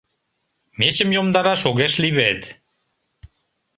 [0.79, 2.41] Мечым йомдараш огеш лий вет.